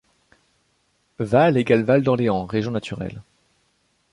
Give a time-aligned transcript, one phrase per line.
[1.19, 3.21] Val = Val d'Orléans, région naturelle.